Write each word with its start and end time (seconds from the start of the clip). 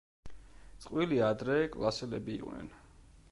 წყვილი 0.85 1.19
ადრე 1.27 1.57
კლასელები 1.75 2.37
იყვნენ. 2.39 2.73